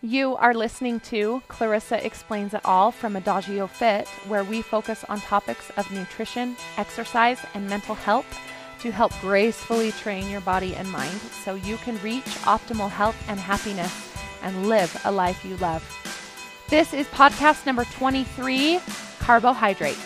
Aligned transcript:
You 0.00 0.36
are 0.36 0.54
listening 0.54 1.00
to 1.10 1.42
Clarissa 1.48 2.06
Explains 2.06 2.54
It 2.54 2.60
All 2.64 2.92
from 2.92 3.16
Adagio 3.16 3.66
Fit, 3.66 4.06
where 4.28 4.44
we 4.44 4.62
focus 4.62 5.04
on 5.08 5.20
topics 5.20 5.70
of 5.70 5.90
nutrition, 5.90 6.56
exercise, 6.76 7.40
and 7.52 7.68
mental 7.68 7.96
health 7.96 8.38
to 8.78 8.92
help 8.92 9.10
gracefully 9.20 9.90
train 9.90 10.30
your 10.30 10.40
body 10.42 10.76
and 10.76 10.88
mind 10.88 11.18
so 11.44 11.56
you 11.56 11.78
can 11.78 12.00
reach 12.00 12.22
optimal 12.44 12.88
health 12.88 13.16
and 13.26 13.40
happiness 13.40 14.14
and 14.44 14.68
live 14.68 14.96
a 15.04 15.10
life 15.10 15.44
you 15.44 15.56
love. 15.56 15.82
This 16.68 16.94
is 16.94 17.08
podcast 17.08 17.66
number 17.66 17.82
23 17.82 18.78
Carbohydrates. 19.18 19.98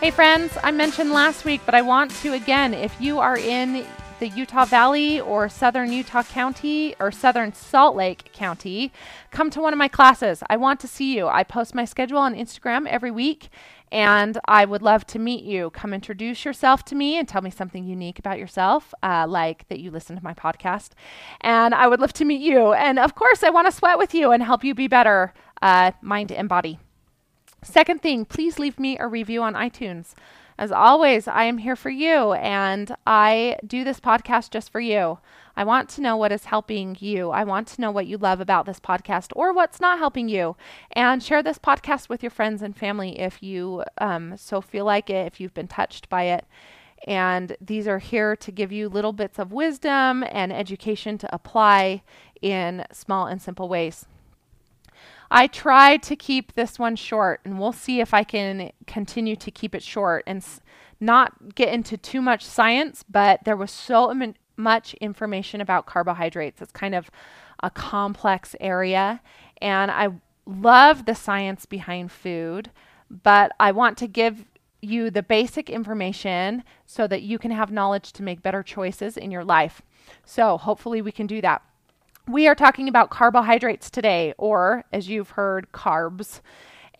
Hey, 0.00 0.12
friends, 0.12 0.56
I 0.62 0.70
mentioned 0.70 1.10
last 1.10 1.44
week, 1.44 1.62
but 1.66 1.74
I 1.74 1.82
want 1.82 2.12
to 2.22 2.34
again 2.34 2.74
if 2.74 3.00
you 3.00 3.18
are 3.18 3.36
in 3.36 3.84
the 4.18 4.28
Utah 4.28 4.64
Valley 4.64 5.20
or 5.20 5.48
Southern 5.48 5.92
Utah 5.92 6.22
County 6.22 6.94
or 6.98 7.12
Southern 7.12 7.52
Salt 7.52 7.94
Lake 7.94 8.30
County, 8.32 8.92
come 9.30 9.50
to 9.50 9.60
one 9.60 9.72
of 9.72 9.78
my 9.78 9.88
classes. 9.88 10.42
I 10.50 10.56
want 10.56 10.80
to 10.80 10.88
see 10.88 11.16
you. 11.16 11.28
I 11.28 11.44
post 11.44 11.74
my 11.74 11.84
schedule 11.84 12.18
on 12.18 12.34
Instagram 12.34 12.86
every 12.86 13.10
week 13.10 13.48
and 13.90 14.38
I 14.46 14.64
would 14.64 14.82
love 14.82 15.06
to 15.08 15.18
meet 15.18 15.44
you. 15.44 15.70
Come 15.70 15.94
introduce 15.94 16.44
yourself 16.44 16.84
to 16.86 16.94
me 16.94 17.18
and 17.18 17.26
tell 17.26 17.42
me 17.42 17.50
something 17.50 17.84
unique 17.84 18.18
about 18.18 18.38
yourself, 18.38 18.92
uh, 19.02 19.26
like 19.28 19.66
that 19.68 19.80
you 19.80 19.90
listen 19.90 20.16
to 20.16 20.24
my 20.24 20.34
podcast. 20.34 20.90
And 21.40 21.74
I 21.74 21.86
would 21.86 22.00
love 22.00 22.12
to 22.14 22.24
meet 22.24 22.40
you. 22.40 22.72
And 22.72 22.98
of 22.98 23.14
course, 23.14 23.42
I 23.42 23.50
want 23.50 23.66
to 23.66 23.72
sweat 23.72 23.98
with 23.98 24.14
you 24.14 24.32
and 24.32 24.42
help 24.42 24.64
you 24.64 24.74
be 24.74 24.88
better, 24.88 25.32
uh, 25.62 25.92
mind 26.02 26.32
and 26.32 26.48
body. 26.48 26.78
Second 27.62 28.02
thing, 28.02 28.24
please 28.24 28.58
leave 28.58 28.78
me 28.78 28.98
a 28.98 29.08
review 29.08 29.42
on 29.42 29.54
iTunes. 29.54 30.14
As 30.58 30.72
always, 30.72 31.28
I 31.28 31.44
am 31.44 31.58
here 31.58 31.76
for 31.76 31.88
you 31.88 32.32
and 32.32 32.92
I 33.06 33.58
do 33.64 33.84
this 33.84 34.00
podcast 34.00 34.50
just 34.50 34.72
for 34.72 34.80
you. 34.80 35.20
I 35.56 35.62
want 35.62 35.88
to 35.90 36.00
know 36.00 36.16
what 36.16 36.32
is 36.32 36.46
helping 36.46 36.96
you. 36.98 37.30
I 37.30 37.44
want 37.44 37.68
to 37.68 37.80
know 37.80 37.92
what 37.92 38.08
you 38.08 38.18
love 38.18 38.40
about 38.40 38.66
this 38.66 38.80
podcast 38.80 39.28
or 39.36 39.52
what's 39.52 39.80
not 39.80 40.00
helping 40.00 40.28
you. 40.28 40.56
And 40.90 41.22
share 41.22 41.44
this 41.44 41.58
podcast 41.60 42.08
with 42.08 42.24
your 42.24 42.30
friends 42.30 42.60
and 42.60 42.76
family 42.76 43.20
if 43.20 43.40
you 43.40 43.84
um, 43.98 44.36
so 44.36 44.60
feel 44.60 44.84
like 44.84 45.08
it, 45.08 45.28
if 45.28 45.38
you've 45.38 45.54
been 45.54 45.68
touched 45.68 46.08
by 46.08 46.24
it. 46.24 46.44
And 47.06 47.56
these 47.60 47.86
are 47.86 48.00
here 48.00 48.34
to 48.34 48.50
give 48.50 48.72
you 48.72 48.88
little 48.88 49.12
bits 49.12 49.38
of 49.38 49.52
wisdom 49.52 50.24
and 50.28 50.52
education 50.52 51.18
to 51.18 51.32
apply 51.32 52.02
in 52.42 52.84
small 52.90 53.28
and 53.28 53.40
simple 53.40 53.68
ways. 53.68 54.06
I 55.30 55.46
tried 55.46 56.02
to 56.04 56.16
keep 56.16 56.54
this 56.54 56.78
one 56.78 56.96
short, 56.96 57.40
and 57.44 57.58
we'll 57.58 57.72
see 57.72 58.00
if 58.00 58.14
I 58.14 58.24
can 58.24 58.72
continue 58.86 59.36
to 59.36 59.50
keep 59.50 59.74
it 59.74 59.82
short 59.82 60.24
and 60.26 60.38
s- 60.38 60.60
not 61.00 61.54
get 61.54 61.68
into 61.72 61.96
too 61.96 62.22
much 62.22 62.44
science, 62.44 63.04
but 63.08 63.44
there 63.44 63.56
was 63.56 63.70
so 63.70 64.10
Im- 64.10 64.34
much 64.56 64.94
information 64.94 65.60
about 65.60 65.86
carbohydrates. 65.86 66.62
It's 66.62 66.72
kind 66.72 66.94
of 66.94 67.10
a 67.62 67.70
complex 67.70 68.56
area, 68.60 69.20
and 69.60 69.90
I 69.90 70.08
love 70.46 71.04
the 71.04 71.14
science 71.14 71.66
behind 71.66 72.10
food, 72.10 72.70
but 73.10 73.52
I 73.60 73.72
want 73.72 73.98
to 73.98 74.06
give 74.06 74.46
you 74.80 75.10
the 75.10 75.22
basic 75.22 75.68
information 75.68 76.62
so 76.86 77.06
that 77.08 77.22
you 77.22 77.38
can 77.38 77.50
have 77.50 77.70
knowledge 77.70 78.12
to 78.12 78.22
make 78.22 78.42
better 78.42 78.62
choices 78.62 79.16
in 79.16 79.30
your 79.30 79.44
life. 79.44 79.82
So, 80.24 80.56
hopefully, 80.56 81.02
we 81.02 81.12
can 81.12 81.26
do 81.26 81.40
that. 81.42 81.62
We 82.28 82.46
are 82.46 82.54
talking 82.54 82.88
about 82.88 83.08
carbohydrates 83.08 83.88
today, 83.88 84.34
or 84.36 84.84
as 84.92 85.08
you've 85.08 85.30
heard, 85.30 85.72
carbs. 85.72 86.42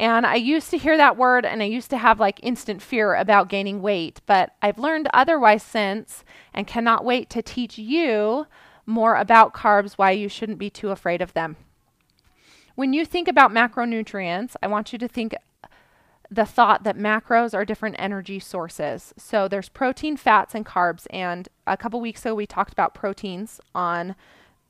And 0.00 0.24
I 0.24 0.36
used 0.36 0.70
to 0.70 0.78
hear 0.78 0.96
that 0.96 1.18
word 1.18 1.44
and 1.44 1.60
I 1.60 1.66
used 1.66 1.90
to 1.90 1.98
have 1.98 2.18
like 2.18 2.40
instant 2.42 2.80
fear 2.80 3.14
about 3.14 3.50
gaining 3.50 3.82
weight, 3.82 4.22
but 4.24 4.54
I've 4.62 4.78
learned 4.78 5.08
otherwise 5.12 5.62
since 5.62 6.24
and 6.54 6.66
cannot 6.66 7.04
wait 7.04 7.28
to 7.30 7.42
teach 7.42 7.76
you 7.76 8.46
more 8.86 9.16
about 9.16 9.52
carbs, 9.52 9.94
why 9.94 10.12
you 10.12 10.30
shouldn't 10.30 10.58
be 10.58 10.70
too 10.70 10.90
afraid 10.90 11.20
of 11.20 11.34
them. 11.34 11.56
When 12.74 12.94
you 12.94 13.04
think 13.04 13.28
about 13.28 13.50
macronutrients, 13.50 14.56
I 14.62 14.68
want 14.68 14.94
you 14.94 14.98
to 14.98 15.08
think 15.08 15.34
the 16.30 16.46
thought 16.46 16.84
that 16.84 16.96
macros 16.96 17.52
are 17.52 17.66
different 17.66 17.96
energy 17.98 18.38
sources. 18.38 19.12
So 19.18 19.46
there's 19.46 19.68
protein, 19.68 20.16
fats, 20.16 20.54
and 20.54 20.64
carbs. 20.64 21.06
And 21.10 21.50
a 21.66 21.76
couple 21.76 22.00
weeks 22.00 22.24
ago, 22.24 22.34
we 22.34 22.46
talked 22.46 22.72
about 22.72 22.94
proteins 22.94 23.60
on 23.74 24.14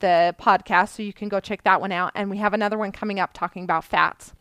the 0.01 0.35
podcast, 0.41 0.91
so 0.91 1.03
you 1.03 1.13
can 1.13 1.29
go 1.29 1.41
check 1.41 1.65
that 1.65 1.81
one 1.81 1.93
out. 1.93 2.13
And 2.15 2.31
we 2.31 2.39
have 2.39 2.55
another 2.55 2.79
one 2.79 2.93
coming 2.93 3.21
up 3.21 3.33
talking 3.33 3.65
about 3.65 3.85
fats. 3.85 4.33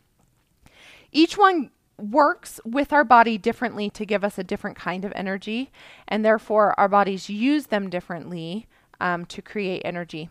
Each 1.12 1.36
one 1.36 1.70
works 1.98 2.60
with 2.64 2.92
our 2.92 3.04
body 3.04 3.38
differently 3.38 3.90
to 3.90 4.06
give 4.06 4.22
us 4.22 4.38
a 4.38 4.44
different 4.44 4.76
kind 4.76 5.04
of 5.04 5.12
energy, 5.16 5.70
and 6.06 6.24
therefore 6.24 6.78
our 6.78 6.88
bodies 6.88 7.28
use 7.28 7.66
them 7.66 7.90
differently 7.90 8.66
um, 9.00 9.24
to 9.26 9.42
create 9.42 9.82
energy. 9.84 10.28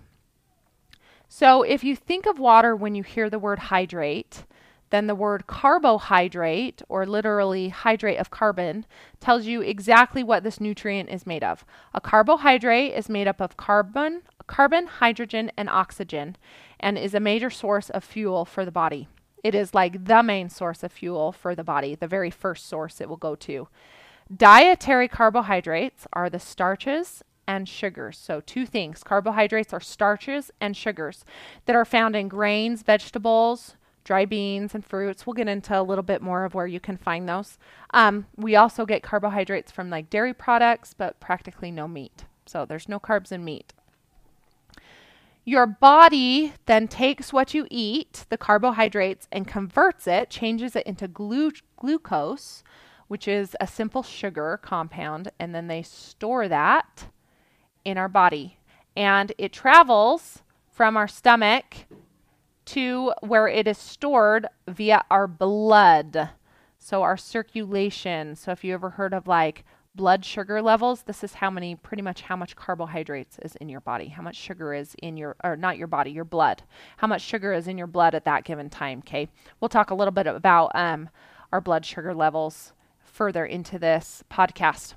So 1.28 1.64
if 1.64 1.84
you 1.84 1.96
think 1.96 2.26
of 2.26 2.40
water 2.40 2.76
when 2.76 2.96
you 2.96 3.04
hear 3.04 3.30
the 3.30 3.40
word 3.40 3.60
hydrate, 3.60 4.46
then 4.90 5.08
the 5.08 5.16
word 5.16 5.48
carbohydrate, 5.48 6.82
or 6.88 7.06
literally 7.06 7.68
hydrate 7.68 8.20
of 8.20 8.30
carbon, 8.30 8.86
tells 9.20 9.46
you 9.46 9.62
exactly 9.62 10.24
what 10.24 10.44
this 10.44 10.62
nutrient 10.62 11.10
is 11.10 11.28
made 11.28 11.44
of. 11.44 11.66
A 11.94 12.00
carbohydrate 12.00 12.94
is 12.94 13.10
made 13.10 13.28
up 13.28 13.42
of 13.42 13.58
carbon, 13.58 14.22
carbon, 14.48 14.88
hydrogen, 14.88 15.52
and 15.58 15.70
oxygen, 15.70 16.36
and 16.80 16.98
is 16.98 17.14
a 17.14 17.20
major 17.20 17.50
source 17.50 17.90
of 17.90 18.04
fuel 18.04 18.46
for 18.46 18.66
the 18.66 18.72
body. 18.72 19.08
It 19.44 19.54
is 19.54 19.74
like 19.74 20.06
the 20.06 20.24
main 20.24 20.50
source 20.50 20.84
of 20.84 20.92
fuel 20.92 21.32
for 21.32 21.56
the 21.56 21.64
body, 21.64 21.96
the 21.96 22.08
very 22.08 22.32
first 22.32 22.66
source 22.66 23.00
it 23.00 23.08
will 23.08 23.18
go 23.18 23.36
to. 23.36 23.68
Dietary 24.36 25.08
carbohydrates 25.08 26.06
are 26.12 26.30
the 26.30 26.40
starches 26.40 27.24
and 27.48 27.68
sugars. 27.68 28.18
So, 28.18 28.42
two 28.42 28.66
things 28.66 29.04
carbohydrates 29.04 29.74
are 29.74 29.80
starches 29.80 30.52
and 30.60 30.76
sugars 30.76 31.24
that 31.66 31.76
are 31.76 31.86
found 31.86 32.16
in 32.16 32.28
grains, 32.28 32.84
vegetables, 32.84 33.76
dry 34.04 34.26
beans, 34.26 34.76
and 34.76 34.86
fruits. 34.86 35.26
We'll 35.26 35.34
get 35.34 35.48
into 35.48 35.80
a 35.80 35.82
little 35.82 36.04
bit 36.04 36.22
more 36.22 36.44
of 36.44 36.54
where 36.54 36.68
you 36.68 36.82
can 36.82 36.98
find 36.98 37.28
those. 37.28 37.58
Um, 37.94 38.28
we 38.36 38.56
also 38.56 38.86
get 38.86 39.02
carbohydrates 39.02 39.72
from 39.72 39.90
like 39.90 40.10
dairy 40.10 40.34
products, 40.34 40.94
but 40.94 41.20
practically 41.22 41.72
no 41.72 41.88
meat. 41.88 42.26
So, 42.46 42.66
there's 42.66 42.90
no 42.90 43.00
carbs 43.00 43.32
in 43.32 43.46
meat. 43.46 43.74
Your 45.48 45.66
body 45.66 46.52
then 46.66 46.90
takes 46.90 47.32
what 47.32 47.54
you 47.54 47.68
eat, 47.72 48.26
the 48.28 48.38
carbohydrates, 48.38 49.30
and 49.32 49.48
converts 49.48 50.06
it, 50.06 50.30
changes 50.30 50.76
it 50.76 50.86
into 50.86 51.08
glu- 51.08 51.54
glucose, 51.78 52.66
which 53.08 53.30
is 53.30 53.56
a 53.62 53.66
simple 53.66 54.04
sugar 54.04 54.60
compound, 54.62 55.32
and 55.40 55.56
then 55.56 55.68
they 55.68 55.84
store 55.84 56.50
that 56.50 57.06
in 57.86 57.98
our 57.98 58.10
body. 58.10 58.58
And 58.98 59.32
it 59.38 59.54
travels 59.54 60.44
from 60.70 60.98
our 60.98 61.08
stomach 61.08 61.86
to 62.66 63.14
where 63.22 63.48
it 63.48 63.70
is 63.70 63.78
stored 63.78 64.48
via 64.68 65.06
our 65.10 65.28
blood. 65.28 66.32
So, 66.78 67.04
our 67.04 67.16
circulation. 67.16 68.36
So, 68.36 68.52
if 68.52 68.66
you 68.66 68.74
ever 68.74 68.90
heard 68.90 69.14
of 69.14 69.28
like 69.28 69.64
blood 69.98 70.24
sugar 70.24 70.62
levels, 70.62 71.02
this 71.02 71.24
is 71.24 71.34
how 71.34 71.50
many, 71.50 71.76
pretty 71.76 72.02
much 72.02 72.22
how 72.22 72.38
much 72.38 72.56
carbohydrates 72.56 73.38
is 73.40 73.56
in 73.58 73.68
your 73.68 73.82
body, 73.82 74.08
how 74.08 74.22
much 74.22 74.38
sugar 74.38 74.74
is 74.74 74.96
in 75.02 75.18
your, 75.18 75.36
or 75.44 75.58
not 75.58 75.78
your 75.78 75.88
body, 75.88 76.12
your 76.12 76.24
blood, 76.24 76.64
how 76.98 77.08
much 77.08 77.22
sugar 77.22 77.52
is 77.52 77.68
in 77.68 77.78
your 77.78 77.88
blood 77.88 78.16
at 78.16 78.24
that 78.24 78.46
given 78.46 78.70
time. 78.70 79.00
Okay. 79.00 79.28
We'll 79.60 79.70
talk 79.70 79.92
a 79.92 79.96
little 79.96 80.14
bit 80.14 80.28
about 80.28 80.72
um, 80.74 81.10
our 81.52 81.60
blood 81.60 81.86
sugar 81.86 82.14
levels 82.14 82.72
further 83.00 83.46
into 83.46 83.78
this 83.78 84.24
podcast. 84.32 84.94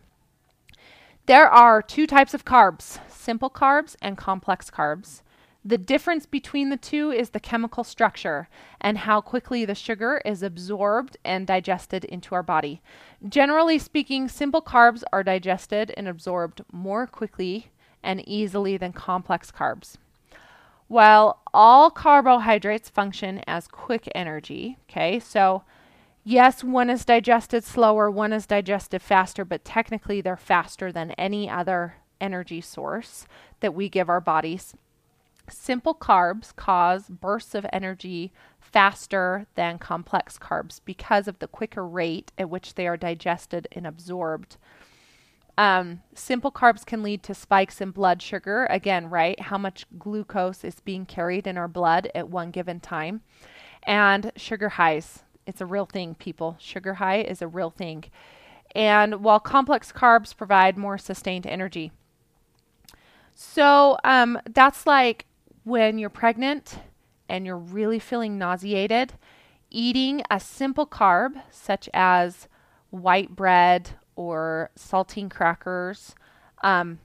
There 1.27 1.49
are 1.49 1.83
two 1.83 2.07
types 2.07 2.35
of 2.35 2.45
carbs 2.45 3.01
simple 3.11 3.51
carbs 3.51 3.97
and 4.01 4.17
complex 4.17 4.71
carbs. 4.71 5.23
The 5.63 5.77
difference 5.77 6.25
between 6.25 6.71
the 6.71 6.79
two 6.79 7.11
is 7.11 7.31
the 7.31 7.41
chemical 7.41 7.85
structure 7.85 8.49
and 8.81 8.99
how 8.99 9.21
quickly 9.21 9.67
the 9.67 9.75
sugar 9.75 10.23
is 10.25 10.43
absorbed 10.43 11.19
and 11.23 11.47
digested 11.47 12.05
into 12.07 12.35
our 12.35 12.43
body. 12.43 12.81
Generally 13.29 13.81
speaking, 13.81 14.27
simple 14.29 14.63
carbs 14.63 15.03
are 15.13 15.23
digested 15.23 15.93
and 15.99 16.09
absorbed 16.09 16.63
more 16.73 17.07
quickly 17.07 17.71
and 18.03 18.27
easily 18.27 18.79
than 18.79 18.95
complex 18.95 19.53
carbs. 19.53 19.97
While 20.89 21.43
all 21.53 21.91
carbohydrates 21.91 22.89
function 22.89 23.43
as 23.47 23.69
quick 23.69 24.09
energy, 24.15 24.79
okay, 24.89 25.21
so 25.21 25.63
yes, 26.25 26.65
one 26.65 26.89
is 26.89 27.05
digested 27.05 27.65
slower, 27.65 28.11
one 28.11 28.33
is 28.33 28.47
digested 28.47 29.03
faster, 29.03 29.45
but 29.45 29.65
technically 29.65 30.23
they're 30.23 30.39
faster 30.39 30.91
than 30.91 31.11
any 31.13 31.51
other 31.51 31.97
energy 32.19 32.63
source 32.63 33.27
that 33.61 33.75
we 33.75 33.91
give 33.91 34.09
our 34.09 34.23
bodies. 34.23 34.75
Simple 35.51 35.95
carbs 35.95 36.55
cause 36.55 37.09
bursts 37.09 37.55
of 37.55 37.67
energy 37.73 38.33
faster 38.61 39.47
than 39.55 39.79
complex 39.79 40.39
carbs 40.39 40.81
because 40.85 41.27
of 41.29 41.39
the 41.39 41.49
quicker 41.49 41.87
rate 41.87 42.33
at 42.39 42.49
which 42.49 42.75
they 42.75 42.87
are 42.87 42.97
digested 42.97 43.69
and 43.73 43.87
absorbed. 43.87 44.57
Um, 45.59 46.03
simple 46.15 46.51
carbs 46.51 46.87
can 46.87 47.03
lead 47.03 47.23
to 47.25 47.35
spikes 47.35 47.81
in 47.81 47.91
blood 47.91 48.23
sugar. 48.23 48.67
Again, 48.71 49.11
right? 49.11 49.39
How 49.39 49.59
much 49.59 49.85
glucose 49.99 50.65
is 50.65 50.81
being 50.81 51.05
carried 51.05 51.47
in 51.47 51.59
our 51.59 51.69
blood 51.69 52.11
at 52.15 52.31
one 52.31 52.51
given 52.51 52.81
time. 52.81 53.21
And 53.83 54.33
sugar 54.37 54.71
highs. 54.71 55.25
It's 55.47 55.61
a 55.61 55.67
real 55.67 55.87
thing, 55.87 56.15
people. 56.15 56.57
Sugar 56.59 56.95
high 56.95 57.23
is 57.23 57.43
a 57.43 57.49
real 57.49 57.71
thing. 57.71 58.05
And 58.75 59.23
while 59.23 59.41
complex 59.41 59.93
carbs 59.93 60.35
provide 60.35 60.79
more 60.79 60.97
sustained 60.97 61.47
energy. 61.47 61.93
So 63.35 63.99
um, 64.05 64.39
that's 64.49 64.87
like 64.87 65.27
when 65.65 65.99
you're 65.99 66.11
pregnant 66.11 66.79
and 67.29 67.47
you're 67.47 67.57
really 67.57 67.99
feeling 67.99 68.39
nauseated, 68.39 69.15
eating 69.71 70.23
a 70.31 70.41
simple 70.41 70.87
carb 70.87 71.41
such 71.51 71.89
as 71.95 72.49
white 72.91 73.37
bread 73.37 73.91
or 74.17 74.71
saltine 74.77 75.31
crackers 75.31 76.15
um, 76.63 76.99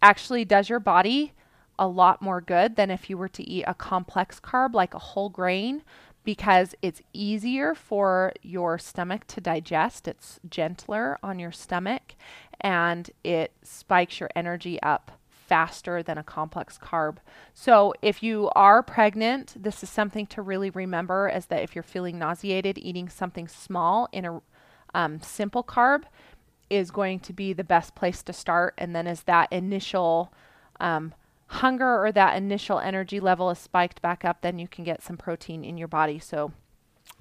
actually 0.00 0.44
does 0.44 0.68
your 0.68 0.80
body 0.80 1.32
a 1.78 1.86
lot 1.86 2.22
more 2.22 2.40
good 2.40 2.76
than 2.76 2.90
if 2.90 3.10
you 3.10 3.18
were 3.18 3.28
to 3.28 3.42
eat 3.42 3.64
a 3.66 3.74
complex 3.74 4.40
carb 4.40 4.72
like 4.72 4.94
a 4.94 4.98
whole 4.98 5.28
grain 5.28 5.82
because 6.24 6.74
it's 6.82 7.02
easier 7.12 7.74
for 7.74 8.32
your 8.42 8.78
stomach 8.78 9.26
to 9.26 9.40
digest. 9.40 10.08
It's 10.08 10.40
gentler 10.48 11.18
on 11.22 11.38
your 11.38 11.52
stomach 11.52 12.14
and 12.60 13.10
it 13.22 13.52
spikes 13.62 14.18
your 14.18 14.30
energy 14.34 14.82
up 14.82 15.15
faster 15.46 16.02
than 16.02 16.18
a 16.18 16.22
complex 16.22 16.78
carb. 16.78 17.16
So 17.54 17.94
if 18.02 18.22
you 18.22 18.50
are 18.54 18.82
pregnant, 18.82 19.54
this 19.56 19.82
is 19.82 19.90
something 19.90 20.26
to 20.28 20.42
really 20.42 20.70
remember 20.70 21.28
is 21.28 21.46
that 21.46 21.62
if 21.62 21.74
you're 21.74 21.82
feeling 21.82 22.18
nauseated, 22.18 22.78
eating 22.78 23.08
something 23.08 23.48
small 23.48 24.08
in 24.12 24.24
a 24.24 24.40
um, 24.94 25.20
simple 25.20 25.62
carb 25.62 26.04
is 26.68 26.90
going 26.90 27.20
to 27.20 27.32
be 27.32 27.52
the 27.52 27.64
best 27.64 27.94
place 27.94 28.22
to 28.24 28.32
start. 28.32 28.74
And 28.76 28.94
then 28.94 29.06
as 29.06 29.22
that 29.22 29.52
initial 29.52 30.32
um, 30.80 31.14
hunger 31.46 32.04
or 32.04 32.10
that 32.12 32.36
initial 32.36 32.80
energy 32.80 33.20
level 33.20 33.50
is 33.50 33.58
spiked 33.58 34.02
back 34.02 34.24
up, 34.24 34.40
then 34.40 34.58
you 34.58 34.66
can 34.66 34.84
get 34.84 35.02
some 35.02 35.16
protein 35.16 35.64
in 35.64 35.78
your 35.78 35.88
body. 35.88 36.18
So 36.18 36.52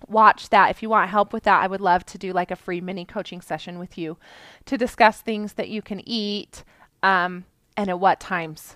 watch 0.08 0.50
that. 0.50 0.72
If 0.72 0.82
you 0.82 0.90
want 0.90 1.10
help 1.10 1.32
with 1.32 1.44
that, 1.44 1.62
I 1.62 1.68
would 1.68 1.82
love 1.82 2.06
to 2.08 2.18
do 2.18 2.34
like 2.34 2.52
a 2.52 2.56
free 2.56 2.82
mini 2.82 3.06
coaching 3.06 3.42
session 3.42 3.78
with 3.78 3.98
you 3.98 4.18
to 4.66 4.78
discuss 4.78 5.22
things 5.22 5.54
that 5.54 5.70
you 5.70 5.82
can 5.82 6.02
eat 6.08 6.64
um, 7.04 7.46
and 7.78 7.90
at 7.90 8.00
what 8.00 8.20
times. 8.20 8.76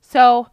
So 0.00 0.48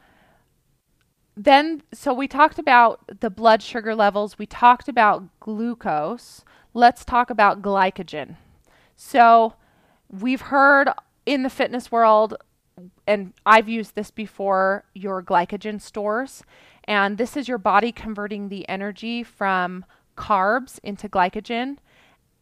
then, 1.36 1.84
so 1.94 2.14
we 2.14 2.28
talked 2.28 2.60
about 2.60 3.20
the 3.22 3.30
blood 3.30 3.62
sugar 3.62 3.96
levels, 3.96 4.38
we 4.38 4.46
talked 4.46 4.88
about 4.88 5.40
glucose. 5.40 6.44
Let's 6.74 7.04
talk 7.04 7.30
about 7.30 7.62
glycogen. 7.62 8.38
So 8.96 9.56
we've 10.10 10.42
heard 10.42 10.90
in 11.26 11.44
the 11.44 11.50
fitness 11.50 11.92
world, 11.92 12.36
and 13.08 13.34
I've 13.46 13.70
used 13.70 13.96
this 13.96 14.12
before, 14.12 14.86
your 14.94 15.22
glycogen 15.22 15.82
stores. 15.82 16.44
And 16.86 17.18
this 17.18 17.38
is 17.38 17.48
your 17.48 17.58
body 17.58 17.92
converting 17.92 18.50
the 18.50 18.68
energy 18.68 19.24
from 19.24 19.86
carbs 20.18 20.80
into 20.84 21.08
glycogen. 21.08 21.78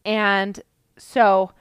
And 0.04 0.60
so 0.96 1.52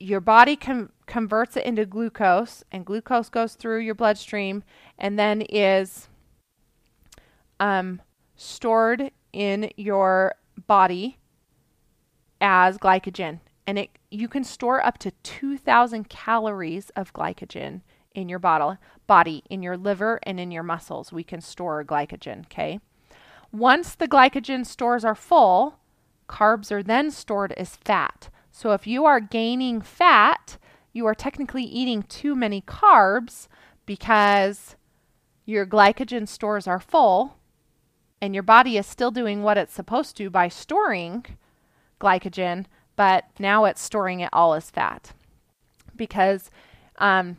your 0.00 0.20
body 0.20 0.56
com- 0.56 0.90
converts 1.06 1.56
it 1.56 1.66
into 1.66 1.84
glucose, 1.84 2.64
and 2.72 2.86
glucose 2.86 3.28
goes 3.28 3.54
through 3.54 3.80
your 3.80 3.94
bloodstream 3.94 4.64
and 4.98 5.18
then 5.18 5.42
is 5.42 6.08
um, 7.60 8.00
stored 8.34 9.12
in 9.32 9.70
your 9.76 10.34
body 10.66 11.18
as 12.40 12.78
glycogen. 12.78 13.40
And 13.66 13.78
it 13.78 13.90
you 14.10 14.26
can 14.26 14.42
store 14.42 14.84
up 14.84 14.98
to 14.98 15.12
2,000 15.22 16.08
calories 16.08 16.90
of 16.96 17.12
glycogen 17.12 17.82
in 18.12 18.28
your 18.28 18.40
bottle, 18.40 18.78
body, 19.06 19.44
in 19.48 19.62
your 19.62 19.76
liver, 19.76 20.18
and 20.24 20.40
in 20.40 20.50
your 20.50 20.64
muscles. 20.64 21.12
We 21.12 21.22
can 21.22 21.40
store 21.40 21.84
glycogen, 21.84 22.46
okay? 22.46 22.80
Once 23.52 23.94
the 23.94 24.08
glycogen 24.08 24.66
stores 24.66 25.04
are 25.04 25.14
full, 25.14 25.78
carbs 26.28 26.72
are 26.72 26.82
then 26.82 27.10
stored 27.10 27.52
as 27.52 27.76
fat. 27.76 28.30
So 28.50 28.72
if 28.72 28.86
you 28.86 29.04
are 29.04 29.20
gaining 29.20 29.80
fat, 29.80 30.58
you 30.92 31.06
are 31.06 31.14
technically 31.14 31.62
eating 31.62 32.02
too 32.02 32.34
many 32.34 32.60
carbs 32.62 33.48
because 33.86 34.76
your 35.44 35.66
glycogen 35.66 36.26
stores 36.28 36.66
are 36.66 36.80
full 36.80 37.36
and 38.20 38.34
your 38.34 38.42
body 38.42 38.76
is 38.76 38.86
still 38.86 39.10
doing 39.10 39.42
what 39.42 39.56
it's 39.56 39.72
supposed 39.72 40.16
to 40.16 40.30
by 40.30 40.48
storing 40.48 41.24
glycogen, 42.00 42.66
but 42.96 43.24
now 43.38 43.64
it's 43.64 43.80
storing 43.80 44.20
it 44.20 44.30
all 44.32 44.54
as 44.54 44.70
fat. 44.70 45.12
Because 45.96 46.50
um, 46.98 47.38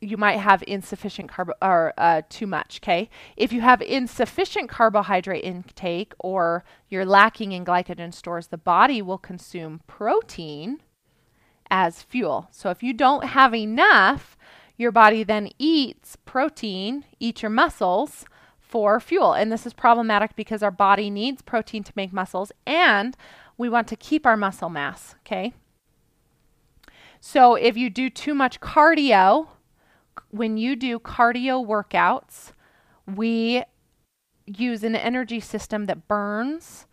you 0.00 0.16
might 0.16 0.38
have 0.38 0.62
insufficient 0.66 1.30
carb 1.30 1.50
or 1.60 1.92
uh, 1.98 2.22
too 2.28 2.46
much. 2.46 2.80
Okay, 2.82 3.10
if 3.36 3.52
you 3.52 3.60
have 3.60 3.82
insufficient 3.82 4.68
carbohydrate 4.68 5.44
intake 5.44 6.14
or 6.18 6.64
you're 6.88 7.06
lacking 7.06 7.52
in 7.52 7.64
glycogen 7.64 8.12
stores, 8.14 8.48
the 8.48 8.58
body 8.58 9.02
will 9.02 9.18
consume 9.18 9.80
protein 9.86 10.80
as 11.70 12.02
fuel. 12.02 12.48
So 12.50 12.70
if 12.70 12.82
you 12.82 12.92
don't 12.92 13.24
have 13.24 13.54
enough, 13.54 14.36
your 14.76 14.92
body 14.92 15.22
then 15.24 15.50
eats 15.58 16.16
protein, 16.16 17.04
eats 17.18 17.42
your 17.42 17.50
muscles 17.50 18.24
for 18.58 19.00
fuel. 19.00 19.32
And 19.32 19.50
this 19.50 19.66
is 19.66 19.72
problematic 19.72 20.36
because 20.36 20.62
our 20.62 20.70
body 20.70 21.10
needs 21.10 21.42
protein 21.42 21.82
to 21.84 21.92
make 21.96 22.12
muscles 22.12 22.52
and 22.66 23.16
we 23.56 23.68
want 23.68 23.88
to 23.88 23.96
keep 23.96 24.24
our 24.24 24.36
muscle 24.36 24.68
mass, 24.68 25.16
okay? 25.26 25.52
So 27.20 27.56
if 27.56 27.76
you 27.76 27.90
do 27.90 28.08
too 28.08 28.34
much 28.34 28.60
cardio, 28.60 29.48
when 30.30 30.56
you 30.56 30.76
do 30.76 30.98
cardio 30.98 31.64
workouts, 31.64 32.52
we 33.06 33.64
use 34.46 34.82
an 34.82 34.96
energy 34.96 35.40
system 35.40 35.86
that 35.86 36.08
burns 36.08 36.86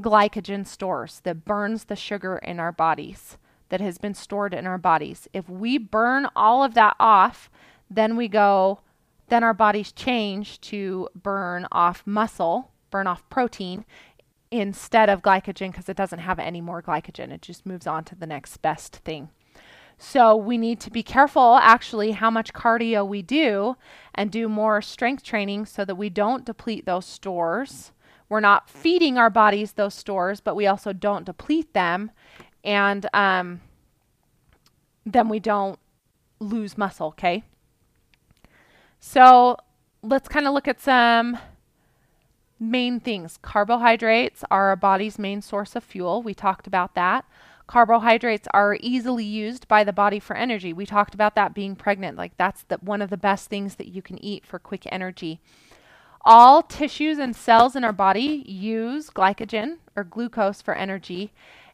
glycogen 0.00 0.66
stores, 0.66 1.20
that 1.24 1.44
burns 1.44 1.84
the 1.84 1.96
sugar 1.96 2.38
in 2.38 2.58
our 2.58 2.72
bodies 2.72 3.38
that 3.68 3.80
has 3.80 3.98
been 3.98 4.14
stored 4.14 4.54
in 4.54 4.66
our 4.66 4.78
bodies. 4.78 5.28
If 5.32 5.48
we 5.48 5.78
burn 5.78 6.28
all 6.36 6.62
of 6.62 6.74
that 6.74 6.96
off, 7.00 7.50
then 7.90 8.16
we 8.16 8.28
go, 8.28 8.80
then 9.28 9.42
our 9.42 9.54
bodies 9.54 9.92
change 9.92 10.60
to 10.62 11.08
burn 11.14 11.66
off 11.72 12.02
muscle, 12.06 12.70
burn 12.90 13.06
off 13.06 13.28
protein, 13.28 13.84
instead 14.50 15.08
of 15.08 15.22
glycogen 15.22 15.72
because 15.72 15.88
it 15.88 15.96
doesn't 15.96 16.20
have 16.20 16.38
any 16.38 16.60
more 16.60 16.82
glycogen. 16.82 17.32
It 17.32 17.42
just 17.42 17.66
moves 17.66 17.86
on 17.86 18.04
to 18.04 18.14
the 18.14 18.26
next 18.26 18.58
best 18.58 18.96
thing. 18.96 19.30
So 19.98 20.36
we 20.36 20.58
need 20.58 20.80
to 20.80 20.90
be 20.90 21.02
careful 21.02 21.56
actually 21.56 22.12
how 22.12 22.30
much 22.30 22.52
cardio 22.52 23.06
we 23.06 23.22
do 23.22 23.76
and 24.14 24.30
do 24.30 24.48
more 24.48 24.82
strength 24.82 25.22
training 25.22 25.66
so 25.66 25.84
that 25.84 25.94
we 25.94 26.10
don't 26.10 26.44
deplete 26.44 26.84
those 26.84 27.06
stores. 27.06 27.92
We're 28.28 28.40
not 28.40 28.68
feeding 28.68 29.18
our 29.18 29.30
bodies 29.30 29.72
those 29.72 29.94
stores, 29.94 30.40
but 30.40 30.56
we 30.56 30.66
also 30.66 30.92
don't 30.92 31.26
deplete 31.26 31.72
them. 31.74 32.10
And 32.62 33.06
um, 33.12 33.60
then 35.04 35.28
we 35.28 35.40
don't 35.40 35.78
lose 36.40 36.76
muscle, 36.78 37.08
okay? 37.08 37.44
So 39.00 39.56
let's 40.02 40.28
kind 40.28 40.46
of 40.46 40.54
look 40.54 40.66
at 40.66 40.80
some 40.80 41.38
main 42.58 43.00
things. 43.00 43.38
Carbohydrates 43.42 44.44
are 44.50 44.68
our 44.68 44.76
body's 44.76 45.18
main 45.18 45.42
source 45.42 45.76
of 45.76 45.84
fuel. 45.84 46.22
We 46.22 46.34
talked 46.34 46.66
about 46.66 46.94
that. 46.94 47.24
Carbohydrates 47.74 48.46
are 48.54 48.78
easily 48.78 49.24
used 49.24 49.66
by 49.66 49.82
the 49.82 49.92
body 49.92 50.20
for 50.20 50.36
energy. 50.36 50.72
We 50.72 50.86
talked 50.86 51.12
about 51.12 51.34
that 51.34 51.54
being 51.54 51.74
pregnant. 51.74 52.16
Like 52.16 52.36
that's 52.36 52.62
the, 52.62 52.76
one 52.76 53.02
of 53.02 53.10
the 53.10 53.16
best 53.16 53.50
things 53.50 53.74
that 53.74 53.88
you 53.88 54.00
can 54.00 54.24
eat 54.24 54.46
for 54.46 54.60
quick 54.60 54.86
energy. 54.92 55.40
All 56.24 56.62
tissues 56.62 57.18
and 57.18 57.34
cells 57.34 57.74
in 57.74 57.82
our 57.82 57.92
body 57.92 58.44
use 58.46 59.10
glycogen 59.10 59.78
or 59.96 60.04
glucose 60.04 60.62
for 60.62 60.76
energy, 60.76 61.32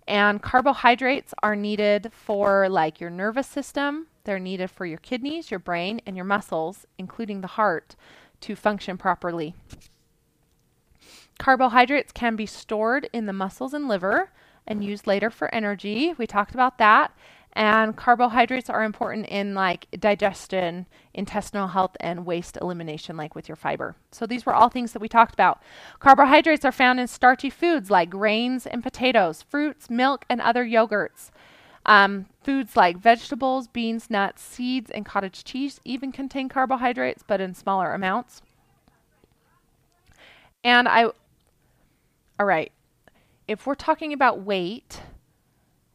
and 0.09 0.41
carbohydrates 0.41 1.35
are 1.43 1.55
needed 1.55 2.11
for 2.15 2.67
like 2.71 2.99
your 2.99 3.11
nervous 3.11 3.47
system, 3.47 4.07
they're 4.25 4.39
needed 4.39 4.71
for 4.71 4.87
your 4.87 4.97
kidneys, 4.97 5.51
your 5.51 5.61
brain, 5.61 6.01
and 6.07 6.17
your 6.17 6.25
muscles, 6.25 6.87
including 6.97 7.43
the 7.43 7.47
heart, 7.47 7.95
to 8.41 8.57
function 8.57 8.97
properly. 8.97 9.55
Carbohydrates 11.39 12.11
can 12.11 12.37
be 12.37 12.47
stored 12.47 13.11
in 13.13 13.27
the 13.27 13.35
muscles 13.35 13.75
and 13.75 13.87
liver 13.87 14.31
and 14.71 14.85
used 14.85 15.07
later 15.07 15.29
for 15.29 15.53
energy. 15.55 16.15
We 16.17 16.27
talked 16.27 16.55
about 16.55 16.79
that. 16.79 17.13
And 17.53 17.97
carbohydrates 17.97 18.71
are 18.71 18.85
important 18.85 19.27
in 19.27 19.55
like 19.55 19.89
digestion, 19.99 20.87
intestinal 21.13 21.67
health, 21.69 21.97
and 21.99 22.25
waste 22.25 22.57
elimination, 22.61 23.17
like 23.17 23.35
with 23.35 23.49
your 23.49 23.57
fiber. 23.57 23.97
So 24.13 24.25
these 24.25 24.47
were 24.47 24.55
all 24.55 24.69
things 24.69 24.93
that 24.93 25.03
we 25.03 25.09
talked 25.09 25.35
about. 25.35 25.61
Carbohydrates 25.99 26.65
are 26.65 26.71
found 26.71 27.01
in 27.01 27.09
starchy 27.09 27.51
foods 27.51 27.91
like 27.91 28.09
grains 28.09 28.69
and 28.69 28.85
potatoes, 28.85 29.43
fruits, 29.43 29.91
milk, 29.91 30.25
and 30.31 30.41
other 30.41 30.65
yogurts. 30.65 31.31
Um, 31.85 32.27
foods 32.45 32.77
like 32.77 32.99
vegetables, 32.99 33.67
beans, 33.67 34.11
nuts, 34.11 34.43
seeds, 34.43 34.89
and 34.93 35.05
cottage 35.05 35.43
cheese 35.43 35.81
even 35.85 36.13
contain 36.13 36.49
carbohydrates, 36.49 37.25
but 37.27 37.41
in 37.41 37.55
smaller 37.55 37.93
amounts. 37.93 38.43
And 40.63 40.87
I 40.87 41.11
all 42.39 42.47
right. 42.47 42.71
If 43.51 43.67
we're 43.67 43.75
talking 43.75 44.13
about 44.13 44.43
weight, 44.43 45.01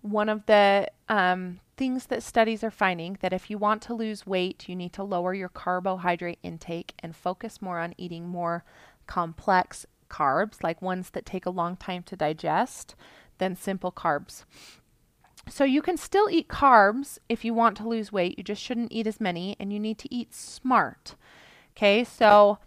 one 0.01 0.27
of 0.27 0.45
the 0.45 0.91
um, 1.07 1.61
things 1.77 2.07
that 2.07 2.21
studies 2.21 2.65
are 2.65 2.69
finding 2.69 3.17
that 3.21 3.31
if 3.31 3.49
you 3.49 3.57
want 3.57 3.81
to 3.83 3.93
lose 3.93 4.27
weight, 4.27 4.67
you 4.67 4.75
need 4.75 4.91
to 4.91 5.03
lower 5.03 5.33
your 5.33 5.47
carbohydrate 5.47 6.39
intake 6.43 6.95
and 6.99 7.15
focus 7.15 7.61
more 7.61 7.79
on 7.79 7.93
eating 7.97 8.27
more 8.27 8.65
complex 9.07 9.85
carbs, 10.09 10.61
like 10.63 10.81
ones 10.81 11.11
that 11.11 11.25
take 11.25 11.45
a 11.45 11.49
long 11.49 11.77
time 11.77 12.03
to 12.03 12.17
digest, 12.17 12.93
than 13.37 13.55
simple 13.55 13.89
carbs. 13.89 14.43
So 15.47 15.63
you 15.63 15.81
can 15.81 15.95
still 15.95 16.29
eat 16.29 16.49
carbs 16.49 17.19
if 17.29 17.45
you 17.45 17.53
want 17.53 17.77
to 17.77 17.87
lose 17.87 18.11
weight. 18.11 18.37
You 18.37 18.43
just 18.43 18.61
shouldn't 18.61 18.91
eat 18.91 19.07
as 19.07 19.21
many, 19.21 19.55
and 19.61 19.71
you 19.71 19.79
need 19.79 19.97
to 19.99 20.13
eat 20.13 20.35
smart. 20.35 21.15
Okay, 21.77 22.03
so 22.03 22.57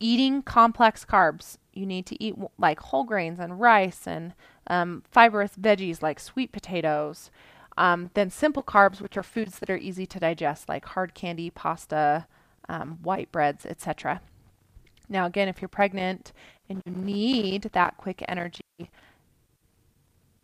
eating 0.00 0.42
complex 0.42 1.04
carbs, 1.04 1.58
you 1.72 1.86
need 1.86 2.06
to 2.06 2.22
eat 2.22 2.34
like 2.58 2.80
whole 2.80 3.04
grains 3.04 3.38
and 3.38 3.60
rice 3.60 4.06
and 4.06 4.34
um, 4.66 5.02
fibrous 5.10 5.52
veggies 5.60 6.02
like 6.02 6.18
sweet 6.18 6.52
potatoes. 6.52 7.30
Um, 7.78 8.10
then 8.14 8.30
simple 8.30 8.62
carbs, 8.62 9.00
which 9.00 9.16
are 9.18 9.22
foods 9.22 9.58
that 9.58 9.68
are 9.68 9.76
easy 9.76 10.06
to 10.06 10.18
digest, 10.18 10.68
like 10.68 10.86
hard 10.86 11.14
candy, 11.14 11.50
pasta, 11.50 12.26
um, 12.68 12.98
white 13.02 13.30
breads, 13.30 13.66
etc. 13.66 14.22
Now, 15.08 15.26
again, 15.26 15.48
if 15.48 15.60
you're 15.60 15.68
pregnant 15.68 16.32
and 16.68 16.82
you 16.86 16.92
need 16.92 17.62
that 17.74 17.96
quick 17.98 18.24
energy, 18.26 18.60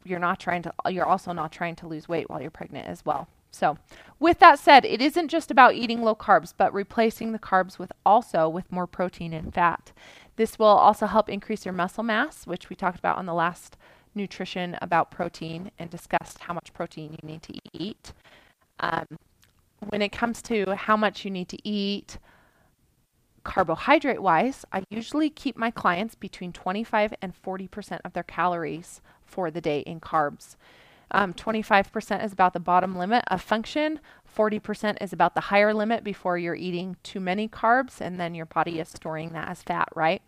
you're 0.05 0.19
not 0.19 0.41
trying 0.41 0.63
to. 0.63 0.73
You're 0.91 1.07
also 1.07 1.33
not 1.33 1.53
trying 1.53 1.77
to 1.77 1.87
lose 1.87 2.09
weight 2.09 2.29
while 2.29 2.41
you're 2.41 2.51
pregnant 2.51 2.87
as 2.87 3.05
well. 3.05 3.29
So, 3.53 3.77
with 4.19 4.39
that 4.39 4.59
said, 4.59 4.85
it 4.85 5.03
isn't 5.03 5.29
just 5.29 5.51
about 5.51 5.75
eating 5.75 6.03
low 6.03 6.15
carbs, 6.15 6.55
but 6.57 6.73
replacing 6.73 7.33
the 7.33 7.39
carbs 7.39 7.79
with 7.79 7.93
also 8.05 8.49
with 8.49 8.73
more 8.73 8.87
protein 8.87 9.33
and 9.33 9.53
fat. 9.53 9.93
This 10.37 10.59
will 10.59 10.67
also 10.67 11.07
help 11.07 11.29
increase 11.29 11.67
your 11.67 11.75
muscle 11.75 12.03
mass, 12.03 12.47
which 12.47 12.71
we 12.71 12.77
talked 12.77 12.99
about 12.99 13.19
on 13.19 13.27
the 13.27 13.35
last 13.35 13.77
nutrition 14.15 14.77
about 14.81 15.11
protein 15.11 15.71
and 15.79 15.91
discussed 15.91 16.39
how 16.39 16.55
much 16.55 16.73
protein 16.73 17.13
you 17.13 17.29
need 17.29 17.43
to 17.43 17.55
eat. 17.73 18.13
Um, 18.81 19.07
when 19.89 20.03
it 20.03 20.13
comes 20.13 20.41
to 20.43 20.75
how 20.75 20.97
much 20.97 21.25
you 21.25 21.31
need 21.31 21.49
to 21.49 21.69
eat, 21.69 22.19
carbohydrate 23.45 24.23
wise, 24.23 24.65
I 24.73 24.85
usually 24.89 25.29
keep 25.29 25.57
my 25.57 25.71
clients 25.71 26.15
between 26.15 26.53
25 26.53 27.15
and 27.21 27.33
40% 27.43 28.01
of 28.05 28.13
their 28.13 28.23
calories 28.23 29.01
for 29.25 29.51
the 29.51 29.61
day 29.61 29.81
in 29.81 30.01
carbs. 30.01 30.57
Um, 31.13 31.35
25% 31.35 32.25
is 32.25 32.33
about 32.33 32.55
the 32.55 32.61
bottom 32.61 32.97
limit 32.97 33.25
of 33.29 33.43
function. 33.43 34.01
40% 34.35 34.97
is 35.01 35.13
about 35.13 35.35
the 35.35 35.43
higher 35.43 35.75
limit 35.75 36.03
before 36.03 36.39
you're 36.39 36.55
eating 36.55 36.97
too 37.03 37.21
many 37.21 37.49
carbs, 37.49 38.01
and 38.01 38.19
then 38.19 38.35
your 38.35 38.47
body 38.47 38.81
is 38.81 38.89
storing 38.89 39.33
that 39.33 39.49
as 39.49 39.63
fat, 39.63 39.89
right? 39.95 40.23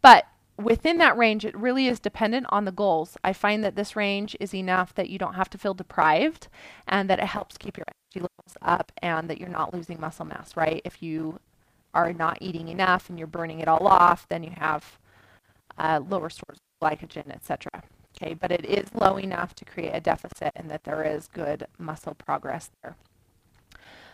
But 0.00 0.26
within 0.56 0.98
that 0.98 1.16
range, 1.16 1.44
it 1.44 1.56
really 1.56 1.88
is 1.88 1.98
dependent 1.98 2.46
on 2.50 2.64
the 2.64 2.72
goals. 2.72 3.16
I 3.24 3.32
find 3.32 3.64
that 3.64 3.74
this 3.74 3.96
range 3.96 4.36
is 4.38 4.54
enough 4.54 4.94
that 4.94 5.10
you 5.10 5.18
don't 5.18 5.34
have 5.34 5.50
to 5.50 5.58
feel 5.58 5.74
deprived 5.74 6.48
and 6.86 7.10
that 7.10 7.18
it 7.18 7.26
helps 7.26 7.58
keep 7.58 7.76
your 7.76 7.86
energy 7.88 8.28
levels 8.38 8.56
up 8.62 8.92
and 8.98 9.28
that 9.28 9.40
you're 9.40 9.48
not 9.48 9.74
losing 9.74 10.00
muscle 10.00 10.24
mass, 10.24 10.56
right? 10.56 10.80
If 10.84 11.02
you 11.02 11.40
are 11.92 12.12
not 12.12 12.38
eating 12.40 12.68
enough 12.68 13.08
and 13.08 13.18
you're 13.18 13.26
burning 13.26 13.60
it 13.60 13.68
all 13.68 13.86
off, 13.86 14.28
then 14.28 14.44
you 14.44 14.52
have 14.56 14.98
uh, 15.78 16.00
lower 16.08 16.30
stores 16.30 16.58
of 16.58 16.88
glycogen, 16.88 17.30
etc. 17.30 17.82
Okay, 18.16 18.34
but 18.34 18.52
it 18.52 18.64
is 18.64 18.94
low 18.94 19.18
enough 19.18 19.54
to 19.56 19.64
create 19.64 19.90
a 19.92 20.00
deficit 20.00 20.52
and 20.54 20.70
that 20.70 20.84
there 20.84 21.02
is 21.02 21.26
good 21.26 21.66
muscle 21.78 22.14
progress 22.14 22.70
there. 22.82 22.96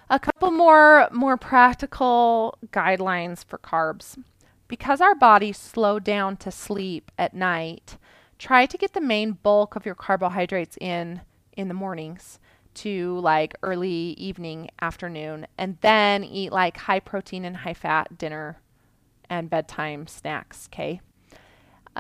A 0.09 0.19
couple 0.19 0.51
more 0.51 1.09
more 1.13 1.37
practical 1.37 2.59
guidelines 2.73 3.45
for 3.45 3.59
carbs. 3.59 4.23
Because 4.69 5.01
our 5.01 5.15
bodies 5.15 5.59
slow 5.59 5.99
down 5.99 6.37
to 6.39 6.51
sleep 6.51 7.11
at 7.19 7.35
night, 7.35 7.97
try 8.39 8.67
to 8.67 8.79
get 8.79 8.93
the 8.93 9.01
main 9.01 9.33
bulk 9.33 9.75
of 9.77 9.85
your 9.85 9.95
carbohydrates 9.95 10.79
in 10.81 11.21
in 11.53 11.69
the 11.69 11.75
mornings 11.75 12.39
to 12.73 13.19
like 13.19 13.55
early 13.63 14.15
evening, 14.17 14.71
afternoon, 14.81 15.47
and 15.59 15.77
then 15.81 16.25
eat 16.25 16.53
like 16.53 16.77
high 16.77 17.01
protein 17.01 17.45
and 17.45 17.59
high 17.59 17.75
fat 17.75 18.17
dinner 18.17 18.61
and 19.29 19.51
bedtime 19.51 20.07
snacks, 20.07 20.69
okay? 20.73 21.01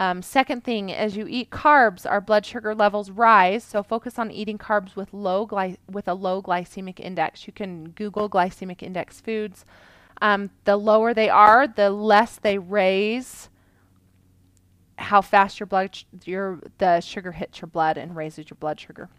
Um, 0.00 0.22
second 0.22 0.64
thing, 0.64 0.90
as 0.90 1.14
you 1.14 1.26
eat 1.28 1.50
carbs, 1.50 2.10
our 2.10 2.22
blood 2.22 2.46
sugar 2.46 2.74
levels 2.74 3.10
rise. 3.10 3.62
So 3.62 3.82
focus 3.82 4.18
on 4.18 4.30
eating 4.30 4.56
carbs 4.56 4.96
with 4.96 5.12
low 5.12 5.44
gly- 5.44 5.76
with 5.90 6.08
a 6.08 6.14
low 6.14 6.40
glycemic 6.40 6.98
index. 6.98 7.46
You 7.46 7.52
can 7.52 7.90
Google 7.90 8.26
glycemic 8.26 8.82
index 8.82 9.20
foods. 9.20 9.66
Um, 10.22 10.48
the 10.64 10.78
lower 10.78 11.12
they 11.12 11.28
are, 11.28 11.66
the 11.68 11.90
less 11.90 12.36
they 12.36 12.56
raise 12.56 13.50
how 14.96 15.20
fast 15.20 15.60
your 15.60 15.66
blood 15.66 15.94
sh- 15.94 16.04
your 16.24 16.60
the 16.78 17.00
sugar 17.00 17.32
hits 17.32 17.60
your 17.60 17.68
blood 17.68 17.98
and 17.98 18.16
raises 18.16 18.48
your 18.48 18.56
blood 18.58 18.80
sugar. 18.80 19.10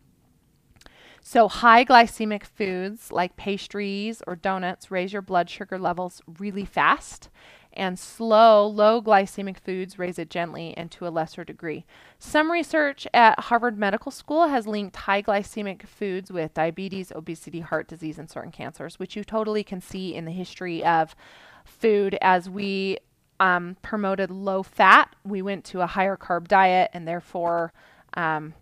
So 1.21 1.47
high 1.47 1.85
glycemic 1.85 2.43
foods 2.43 3.11
like 3.11 3.35
pastries 3.35 4.23
or 4.25 4.35
donuts 4.35 4.89
raise 4.89 5.13
your 5.13 5.21
blood 5.21 5.47
sugar 5.47 5.77
levels 5.77 6.23
really 6.39 6.65
fast 6.65 7.29
and 7.73 7.97
slow, 7.97 8.67
low 8.67 9.01
glycemic 9.01 9.57
foods 9.59 9.97
raise 9.97 10.19
it 10.19 10.29
gently 10.29 10.75
and 10.75 10.91
to 10.91 11.07
a 11.07 11.09
lesser 11.09 11.43
degree. 11.43 11.85
Some 12.19 12.51
research 12.51 13.07
at 13.13 13.39
Harvard 13.39 13.77
Medical 13.77 14.11
School 14.11 14.47
has 14.47 14.67
linked 14.67 14.95
high 14.95 15.21
glycemic 15.21 15.87
foods 15.87 16.31
with 16.31 16.53
diabetes, 16.53 17.11
obesity, 17.15 17.61
heart 17.61 17.87
disease, 17.87 18.19
and 18.19 18.29
certain 18.29 18.51
cancers, 18.51 18.99
which 18.99 19.15
you 19.15 19.23
totally 19.23 19.63
can 19.63 19.81
see 19.81 20.13
in 20.13 20.25
the 20.25 20.31
history 20.31 20.83
of 20.83 21.15
food 21.63 22.17
as 22.21 22.49
we 22.49 22.97
um, 23.39 23.77
promoted 23.81 24.29
low 24.29 24.63
fat. 24.63 25.15
We 25.23 25.41
went 25.41 25.63
to 25.65 25.81
a 25.81 25.87
higher 25.87 26.17
carb 26.17 26.47
diet, 26.47 26.91
and 26.93 27.07
therefore 27.07 27.73
um, 28.15 28.53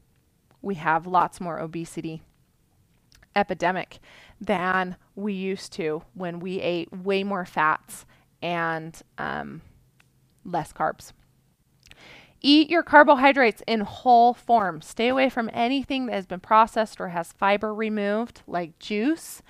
we 0.62 0.76
have 0.76 1.08
lots 1.08 1.42
more 1.42 1.60
obesity 1.60 2.22
epidemic 3.36 4.00
than 4.42 4.96
we 5.16 5.34
used 5.34 5.72
to 5.74 6.04
when 6.14 6.40
we 6.40 6.60
ate 6.60 6.92
way 6.92 7.24
more 7.24 7.46
fats 7.46 8.06
and 8.42 9.02
um, 9.18 9.62
less 10.46 10.74
carbs. 10.74 11.12
Eat 12.42 12.70
your 12.70 12.84
carbohydrates 12.84 13.62
in 13.68 13.82
whole 13.82 14.34
form. 14.34 14.82
Stay 14.82 15.10
away 15.10 15.30
from 15.30 15.50
anything 15.54 16.06
that 16.06 16.14
has 16.14 16.26
been 16.26 16.40
processed 16.40 17.02
or 17.02 17.10
has 17.10 17.34
fiber 17.34 17.74
removed, 17.74 18.44
like 18.48 18.80
juice, 18.80 19.42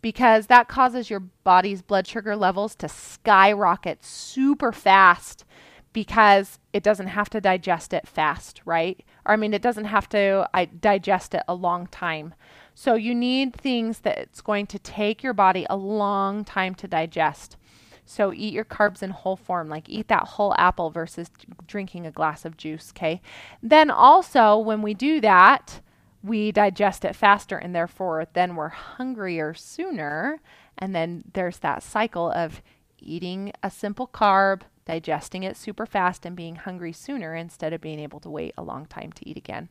because 0.00 0.48
that 0.48 0.66
causes 0.66 1.08
your 1.08 1.20
body's 1.20 1.82
blood 1.82 2.06
sugar 2.08 2.34
levels 2.34 2.74
to 2.74 2.88
skyrocket 2.88 4.04
super 4.04 4.72
fast 4.72 5.44
because 5.92 6.58
it 6.72 6.82
doesn't 6.82 7.08
have 7.08 7.30
to 7.30 7.40
digest 7.40 7.92
it 7.92 8.08
fast, 8.08 8.60
right? 8.64 9.04
Or, 9.26 9.34
I 9.34 9.36
mean, 9.36 9.54
it 9.54 9.62
doesn't 9.62 9.84
have 9.84 10.08
to 10.10 10.48
I, 10.52 10.64
digest 10.64 11.34
it 11.34 11.42
a 11.46 11.54
long 11.54 11.86
time. 11.86 12.34
So, 12.74 12.94
you 12.94 13.14
need 13.14 13.54
things 13.54 14.00
that 14.00 14.18
it's 14.18 14.40
going 14.40 14.66
to 14.68 14.78
take 14.78 15.22
your 15.22 15.34
body 15.34 15.66
a 15.68 15.76
long 15.76 16.44
time 16.44 16.74
to 16.76 16.88
digest. 16.88 17.56
So 18.04 18.32
eat 18.32 18.52
your 18.52 18.64
carbs 18.64 19.02
in 19.02 19.10
whole 19.10 19.36
form, 19.36 19.68
like 19.68 19.88
eat 19.88 20.08
that 20.08 20.24
whole 20.24 20.54
apple 20.58 20.90
versus 20.90 21.30
drinking 21.66 22.06
a 22.06 22.10
glass 22.10 22.44
of 22.44 22.56
juice, 22.56 22.92
okay? 22.94 23.20
Then 23.62 23.90
also, 23.90 24.58
when 24.58 24.82
we 24.82 24.94
do 24.94 25.20
that, 25.20 25.80
we 26.22 26.52
digest 26.52 27.04
it 27.04 27.16
faster 27.16 27.56
and 27.56 27.74
therefore 27.74 28.26
then 28.32 28.54
we're 28.54 28.68
hungrier 28.68 29.54
sooner. 29.54 30.40
And 30.78 30.94
then 30.94 31.24
there's 31.32 31.58
that 31.58 31.82
cycle 31.82 32.30
of 32.30 32.62
eating 32.98 33.52
a 33.62 33.70
simple 33.70 34.06
carb, 34.06 34.62
digesting 34.84 35.42
it 35.42 35.56
super 35.56 35.86
fast, 35.86 36.24
and 36.24 36.36
being 36.36 36.56
hungry 36.56 36.92
sooner 36.92 37.34
instead 37.34 37.72
of 37.72 37.80
being 37.80 37.98
able 37.98 38.20
to 38.20 38.30
wait 38.30 38.54
a 38.56 38.62
long 38.62 38.86
time 38.86 39.12
to 39.12 39.28
eat 39.28 39.36
again. 39.36 39.68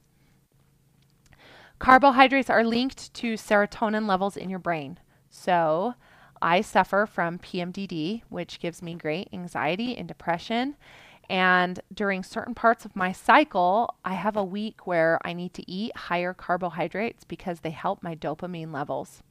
Carbohydrates 1.79 2.49
are 2.49 2.63
linked 2.63 3.13
to 3.15 3.33
serotonin 3.33 4.07
levels 4.07 4.37
in 4.37 4.49
your 4.49 4.59
brain. 4.59 4.99
So, 5.29 5.95
I 6.41 6.61
suffer 6.61 7.05
from 7.05 7.39
PMDD, 7.39 8.23
which 8.29 8.59
gives 8.59 8.81
me 8.81 8.95
great 8.95 9.29
anxiety 9.31 9.95
and 9.95 10.07
depression. 10.07 10.75
And 11.29 11.79
during 11.93 12.23
certain 12.23 12.55
parts 12.55 12.83
of 12.83 12.95
my 12.95 13.11
cycle, 13.11 13.95
I 14.03 14.15
have 14.15 14.35
a 14.35 14.43
week 14.43 14.85
where 14.85 15.19
I 15.23 15.33
need 15.33 15.53
to 15.53 15.71
eat 15.71 15.95
higher 15.95 16.33
carbohydrates 16.33 17.23
because 17.23 17.61
they 17.61 17.69
help 17.69 18.03
my 18.03 18.15
dopamine 18.15 18.73
levels. 18.73 19.23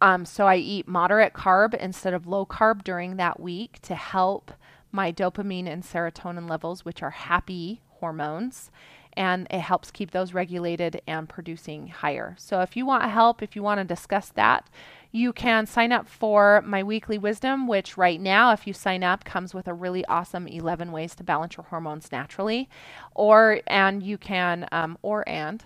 Um, 0.00 0.24
so 0.24 0.48
I 0.48 0.56
eat 0.56 0.88
moderate 0.88 1.34
carb 1.34 1.74
instead 1.74 2.14
of 2.14 2.26
low 2.26 2.44
carb 2.44 2.82
during 2.82 3.16
that 3.16 3.38
week 3.38 3.78
to 3.82 3.94
help 3.94 4.50
my 4.90 5.12
dopamine 5.12 5.68
and 5.68 5.84
serotonin 5.84 6.50
levels, 6.50 6.84
which 6.84 7.02
are 7.02 7.10
happy 7.10 7.82
hormones 8.00 8.72
and 9.16 9.46
it 9.50 9.60
helps 9.60 9.90
keep 9.90 10.10
those 10.10 10.34
regulated 10.34 11.00
and 11.06 11.28
producing 11.28 11.88
higher. 11.88 12.34
So 12.38 12.60
if 12.60 12.76
you 12.76 12.86
want 12.86 13.04
help, 13.10 13.42
if 13.42 13.54
you 13.54 13.62
want 13.62 13.78
to 13.78 13.84
discuss 13.84 14.28
that, 14.30 14.68
you 15.10 15.32
can 15.32 15.66
sign 15.66 15.92
up 15.92 16.08
for 16.08 16.62
my 16.64 16.82
weekly 16.82 17.18
wisdom, 17.18 17.66
which 17.66 17.98
right 17.98 18.20
now, 18.20 18.52
if 18.52 18.66
you 18.66 18.72
sign 18.72 19.04
up, 19.04 19.24
comes 19.24 19.52
with 19.52 19.68
a 19.68 19.74
really 19.74 20.04
awesome 20.06 20.48
11 20.48 20.90
ways 20.90 21.14
to 21.16 21.24
balance 21.24 21.56
your 21.56 21.64
hormones 21.64 22.10
naturally. 22.10 22.68
Or, 23.14 23.60
and 23.66 24.02
you 24.02 24.16
can, 24.16 24.66
um, 24.72 24.96
or, 25.02 25.28
and 25.28 25.62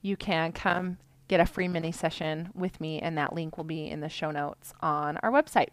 you 0.00 0.16
can 0.16 0.52
come 0.52 0.98
get 1.26 1.40
a 1.40 1.46
free 1.46 1.66
mini 1.66 1.90
session 1.90 2.50
with 2.54 2.80
me, 2.80 3.00
and 3.00 3.18
that 3.18 3.32
link 3.32 3.56
will 3.56 3.64
be 3.64 3.88
in 3.88 4.00
the 4.00 4.08
show 4.08 4.30
notes 4.30 4.72
on 4.80 5.16
our 5.18 5.30
website. 5.30 5.70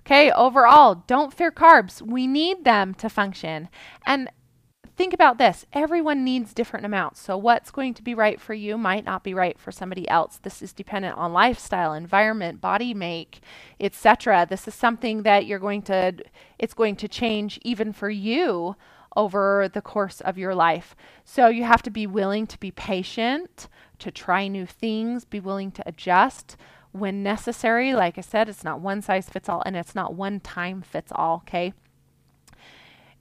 Okay, 0.00 0.32
overall, 0.32 1.04
don't 1.06 1.32
fear 1.32 1.52
carbs. 1.52 2.02
We 2.02 2.26
need 2.26 2.64
them 2.64 2.94
to 2.94 3.08
function. 3.08 3.68
And 4.04 4.30
think 5.00 5.14
about 5.14 5.38
this 5.38 5.64
everyone 5.72 6.22
needs 6.24 6.52
different 6.52 6.84
amounts. 6.84 7.22
So, 7.22 7.34
what's 7.34 7.70
going 7.70 7.94
to 7.94 8.02
be 8.02 8.14
right 8.14 8.38
for 8.38 8.52
you 8.52 8.76
might 8.76 9.02
not 9.02 9.24
be 9.24 9.32
right 9.32 9.58
for 9.58 9.72
somebody 9.72 10.06
else. 10.10 10.36
This 10.36 10.60
is 10.60 10.74
dependent 10.74 11.16
on 11.16 11.32
lifestyle, 11.32 11.94
environment, 11.94 12.60
body 12.60 12.92
make, 12.92 13.40
etc. 13.80 14.46
This 14.46 14.68
is 14.68 14.74
something 14.74 15.22
that 15.22 15.46
you're 15.46 15.58
going 15.58 15.80
to, 15.82 16.16
it's 16.58 16.74
going 16.74 16.96
to 16.96 17.08
change 17.08 17.58
even 17.62 17.94
for 17.94 18.10
you 18.10 18.76
over 19.16 19.70
the 19.72 19.80
course 19.80 20.20
of 20.20 20.36
your 20.36 20.54
life. 20.54 20.94
So, 21.24 21.48
you 21.48 21.64
have 21.64 21.80
to 21.84 21.90
be 21.90 22.06
willing 22.06 22.46
to 22.48 22.60
be 22.60 22.70
patient, 22.70 23.68
to 24.00 24.10
try 24.10 24.48
new 24.48 24.66
things, 24.66 25.24
be 25.24 25.40
willing 25.40 25.70
to 25.72 25.82
adjust 25.88 26.58
when 26.92 27.22
necessary. 27.22 27.94
Like 27.94 28.18
I 28.18 28.20
said, 28.20 28.50
it's 28.50 28.64
not 28.64 28.82
one 28.82 29.00
size 29.00 29.30
fits 29.30 29.48
all 29.48 29.62
and 29.64 29.78
it's 29.78 29.94
not 29.94 30.12
one 30.12 30.40
time 30.40 30.82
fits 30.82 31.10
all, 31.14 31.36
okay? 31.36 31.72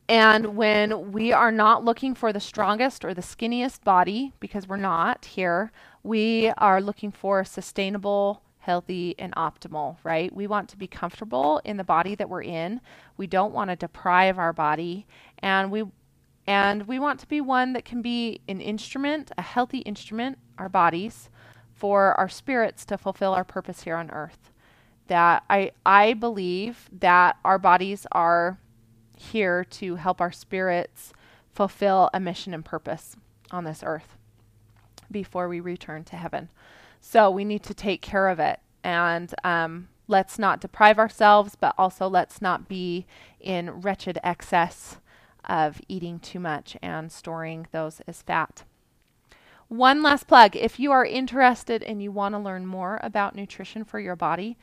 And 0.09 0.57
when 0.57 1.11
we 1.11 1.31
are 1.31 1.51
not 1.51 1.85
looking 1.85 2.15
for 2.15 2.33
the 2.33 2.39
strongest 2.39 3.05
or 3.05 3.13
the 3.13 3.21
skinniest 3.21 3.83
body, 3.83 4.33
because 4.39 4.67
we're 4.67 4.75
not 4.75 5.23
here, 5.23 5.71
we 6.01 6.49
are 6.57 6.81
looking 6.81 7.11
for 7.11 7.43
sustainable, 7.45 8.41
healthy, 8.57 9.13
and 9.19 9.35
optimal, 9.35 9.97
right? 10.03 10.33
We 10.33 10.47
want 10.47 10.67
to 10.69 10.77
be 10.77 10.87
comfortable 10.87 11.61
in 11.63 11.77
the 11.77 11.83
body 11.83 12.15
that 12.15 12.27
we're 12.27 12.41
in. 12.41 12.81
We 13.17 13.27
don't 13.27 13.53
want 13.53 13.69
to 13.69 13.75
deprive 13.75 14.39
our 14.39 14.51
body, 14.51 15.05
and 15.37 15.71
we 15.71 15.83
and 16.47 16.87
we 16.87 16.97
want 16.97 17.19
to 17.19 17.27
be 17.27 17.39
one 17.39 17.73
that 17.73 17.85
can 17.85 18.01
be 18.01 18.41
an 18.47 18.61
instrument, 18.61 19.31
a 19.37 19.43
healthy 19.43 19.79
instrument, 19.79 20.39
our 20.57 20.69
bodies, 20.69 21.29
for 21.71 22.15
our 22.15 22.27
spirits 22.27 22.83
to 22.85 22.97
fulfill 22.97 23.35
our 23.35 23.43
purpose 23.43 23.83
here 23.83 23.95
on 23.95 24.09
earth. 24.09 24.51
That 25.05 25.43
I 25.51 25.71
I 25.85 26.13
believe 26.13 26.89
that 26.99 27.37
our 27.45 27.59
bodies 27.59 28.07
are 28.11 28.57
here 29.19 29.63
to 29.65 29.95
help 29.95 30.21
our 30.21 30.31
spirits 30.31 31.13
fulfill 31.51 32.09
a 32.13 32.19
mission 32.19 32.53
and 32.53 32.63
purpose 32.63 33.15
on 33.51 33.65
this 33.65 33.83
earth 33.85 34.15
before 35.11 35.49
we 35.49 35.59
return 35.59 36.03
to 36.05 36.15
heaven. 36.15 36.49
So 37.01 37.29
we 37.29 37.43
need 37.43 37.63
to 37.63 37.73
take 37.73 38.01
care 38.01 38.27
of 38.27 38.39
it. 38.39 38.59
And 38.83 39.33
um, 39.43 39.89
let's 40.07 40.39
not 40.39 40.61
deprive 40.61 40.97
ourselves, 40.97 41.55
but 41.59 41.75
also 41.77 42.07
let's 42.07 42.41
not 42.41 42.67
be 42.67 43.05
in 43.39 43.81
wretched 43.81 44.19
excess 44.23 44.97
of 45.45 45.81
eating 45.87 46.19
too 46.19 46.39
much 46.39 46.77
and 46.81 47.11
storing 47.11 47.67
those 47.71 48.01
as 48.07 48.21
fat. 48.21 48.63
One 49.67 50.01
last 50.01 50.27
plug 50.27 50.55
if 50.55 50.79
you 50.79 50.91
are 50.91 51.05
interested 51.05 51.83
and 51.83 52.01
you 52.01 52.11
want 52.11 52.35
to 52.35 52.39
learn 52.39 52.65
more 52.65 52.99
about 53.03 53.35
nutrition 53.35 53.83
for 53.83 53.99
your 53.99 54.15
body, 54.15 54.57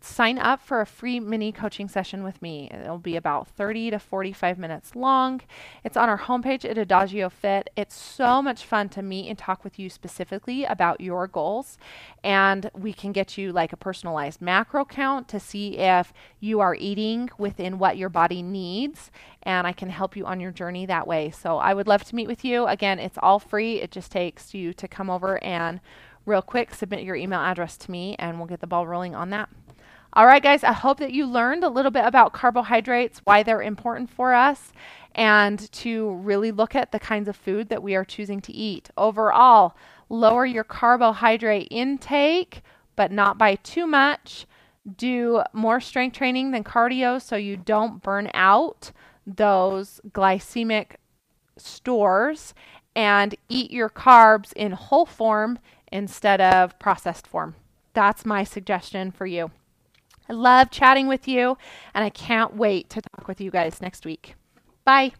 sign 0.00 0.38
up 0.38 0.60
for 0.60 0.80
a 0.80 0.86
free 0.86 1.20
mini 1.20 1.52
coaching 1.52 1.88
session 1.88 2.24
with 2.24 2.40
me. 2.42 2.70
It'll 2.72 2.98
be 2.98 3.16
about 3.16 3.48
30 3.48 3.90
to 3.90 3.98
45 3.98 4.58
minutes 4.58 4.96
long. 4.96 5.40
It's 5.84 5.96
on 5.96 6.08
our 6.08 6.18
homepage 6.18 6.68
at 6.68 6.78
Adagio 6.78 7.28
Fit. 7.28 7.70
It's 7.76 7.94
so 7.94 8.42
much 8.42 8.64
fun 8.64 8.88
to 8.90 9.02
meet 9.02 9.28
and 9.28 9.38
talk 9.38 9.64
with 9.64 9.78
you 9.78 9.88
specifically 9.88 10.64
about 10.64 11.00
your 11.00 11.26
goals. 11.26 11.78
And 12.24 12.70
we 12.74 12.92
can 12.92 13.12
get 13.12 13.36
you 13.36 13.52
like 13.52 13.72
a 13.72 13.76
personalized 13.76 14.40
macro 14.40 14.84
count 14.84 15.28
to 15.28 15.40
see 15.40 15.78
if 15.78 16.12
you 16.40 16.60
are 16.60 16.74
eating 16.74 17.30
within 17.38 17.78
what 17.78 17.96
your 17.96 18.08
body 18.08 18.42
needs. 18.42 19.10
And 19.42 19.66
I 19.66 19.72
can 19.72 19.90
help 19.90 20.16
you 20.16 20.26
on 20.26 20.40
your 20.40 20.52
journey 20.52 20.86
that 20.86 21.06
way. 21.06 21.30
So 21.30 21.58
I 21.58 21.74
would 21.74 21.86
love 21.86 22.04
to 22.04 22.14
meet 22.14 22.28
with 22.28 22.44
you. 22.44 22.66
Again, 22.66 22.98
it's 22.98 23.18
all 23.20 23.38
free. 23.38 23.80
It 23.80 23.90
just 23.90 24.12
takes 24.12 24.54
you 24.54 24.72
to 24.74 24.88
come 24.88 25.10
over 25.10 25.42
and 25.42 25.80
real 26.26 26.42
quick 26.42 26.74
submit 26.74 27.02
your 27.02 27.16
email 27.16 27.40
address 27.40 27.76
to 27.76 27.90
me 27.90 28.14
and 28.18 28.38
we'll 28.38 28.46
get 28.46 28.60
the 28.60 28.66
ball 28.66 28.86
rolling 28.86 29.14
on 29.14 29.30
that. 29.30 29.48
All 30.14 30.26
right, 30.26 30.42
guys, 30.42 30.62
I 30.62 30.72
hope 30.72 30.98
that 30.98 31.14
you 31.14 31.24
learned 31.24 31.64
a 31.64 31.70
little 31.70 31.90
bit 31.90 32.04
about 32.04 32.34
carbohydrates, 32.34 33.22
why 33.24 33.42
they're 33.42 33.62
important 33.62 34.10
for 34.10 34.34
us, 34.34 34.70
and 35.14 35.72
to 35.72 36.12
really 36.16 36.52
look 36.52 36.74
at 36.74 36.92
the 36.92 36.98
kinds 36.98 37.28
of 37.28 37.36
food 37.36 37.70
that 37.70 37.82
we 37.82 37.94
are 37.94 38.04
choosing 38.04 38.42
to 38.42 38.52
eat. 38.52 38.90
Overall, 38.98 39.74
lower 40.10 40.44
your 40.44 40.64
carbohydrate 40.64 41.68
intake, 41.70 42.60
but 42.94 43.10
not 43.10 43.38
by 43.38 43.54
too 43.54 43.86
much. 43.86 44.46
Do 44.98 45.44
more 45.54 45.80
strength 45.80 46.18
training 46.18 46.50
than 46.50 46.62
cardio 46.62 47.20
so 47.20 47.36
you 47.36 47.56
don't 47.56 48.02
burn 48.02 48.30
out 48.34 48.92
those 49.26 49.98
glycemic 50.10 50.96
stores 51.56 52.52
and 52.94 53.34
eat 53.48 53.70
your 53.70 53.88
carbs 53.88 54.52
in 54.52 54.72
whole 54.72 55.06
form 55.06 55.58
instead 55.90 56.42
of 56.42 56.78
processed 56.78 57.26
form. 57.26 57.54
That's 57.94 58.26
my 58.26 58.44
suggestion 58.44 59.10
for 59.10 59.24
you. 59.24 59.50
I 60.28 60.32
love 60.32 60.70
chatting 60.70 61.08
with 61.08 61.26
you, 61.28 61.56
and 61.94 62.04
I 62.04 62.10
can't 62.10 62.56
wait 62.56 62.90
to 62.90 63.00
talk 63.00 63.28
with 63.28 63.40
you 63.40 63.50
guys 63.50 63.80
next 63.80 64.04
week. 64.04 64.34
Bye. 64.84 65.12